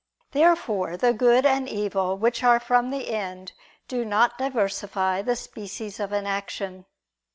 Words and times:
Therefore 0.31 0.97
the 0.97 1.13
good 1.13 1.45
and 1.45 1.69
evil 1.69 2.17
which 2.17 2.43
are 2.43 2.59
from 2.59 2.89
the 2.89 3.11
end 3.11 3.51
do 3.87 4.03
not 4.03 4.35
diversify 4.39 5.21
the 5.21 5.35
species 5.35 5.99
of 5.99 6.11
an 6.11 6.25
action. 6.25 6.85